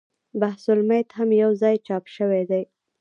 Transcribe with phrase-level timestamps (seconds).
[0.41, 2.63] بحث المیت هم یو ځای چاپ شوی دی.